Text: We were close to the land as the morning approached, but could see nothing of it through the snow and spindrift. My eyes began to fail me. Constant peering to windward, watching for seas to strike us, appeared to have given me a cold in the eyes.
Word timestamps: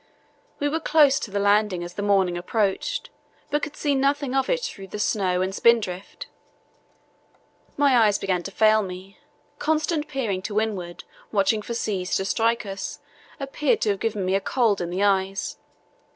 We 0.57 0.67
were 0.67 0.79
close 0.79 1.19
to 1.19 1.29
the 1.29 1.37
land 1.37 1.71
as 1.75 1.93
the 1.93 2.01
morning 2.01 2.35
approached, 2.35 3.11
but 3.51 3.61
could 3.61 3.75
see 3.75 3.93
nothing 3.93 4.33
of 4.33 4.49
it 4.49 4.61
through 4.61 4.87
the 4.87 4.97
snow 4.97 5.43
and 5.43 5.53
spindrift. 5.53 6.25
My 7.77 7.95
eyes 7.95 8.17
began 8.17 8.41
to 8.41 8.49
fail 8.49 8.81
me. 8.81 9.19
Constant 9.59 10.07
peering 10.07 10.41
to 10.41 10.55
windward, 10.55 11.03
watching 11.31 11.61
for 11.61 11.75
seas 11.75 12.15
to 12.15 12.25
strike 12.25 12.65
us, 12.65 12.97
appeared 13.39 13.79
to 13.81 13.89
have 13.89 13.99
given 13.99 14.25
me 14.25 14.33
a 14.33 14.41
cold 14.41 14.81
in 14.81 14.89
the 14.89 15.03
eyes. 15.03 15.59